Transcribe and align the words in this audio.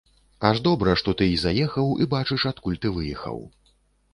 Аж 0.49 0.61
добра, 0.67 0.95
што 1.01 1.13
ты 1.19 1.27
і 1.31 1.35
заехаў 1.43 1.93
і 2.05 2.07
бачыш, 2.15 2.47
адкуль 2.53 2.81
ты 2.87 2.93
выехаў. 2.97 3.37